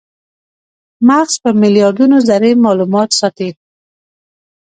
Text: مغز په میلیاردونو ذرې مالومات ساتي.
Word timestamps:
مغز 1.07 1.33
په 1.43 1.49
میلیاردونو 1.61 2.17
ذرې 2.27 2.51
مالومات 2.65 3.09
ساتي. 3.19 3.49